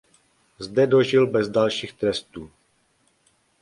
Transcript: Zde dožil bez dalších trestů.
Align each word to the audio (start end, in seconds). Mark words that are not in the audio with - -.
Zde 0.59 0.87
dožil 0.87 1.27
bez 1.27 1.49
dalších 1.49 1.93
trestů. 1.93 2.51